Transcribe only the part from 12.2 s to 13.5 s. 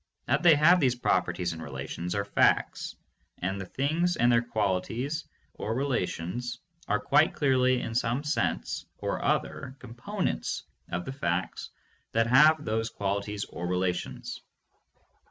have those qualities